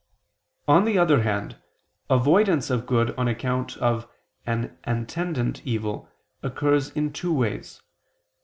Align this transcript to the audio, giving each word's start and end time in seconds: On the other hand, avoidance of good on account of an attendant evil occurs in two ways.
On 0.67 0.85
the 0.85 0.97
other 0.97 1.21
hand, 1.21 1.61
avoidance 2.09 2.71
of 2.71 2.87
good 2.87 3.11
on 3.19 3.27
account 3.27 3.77
of 3.77 4.09
an 4.47 4.75
attendant 4.83 5.61
evil 5.63 6.09
occurs 6.41 6.89
in 6.93 7.13
two 7.13 7.31
ways. 7.31 7.83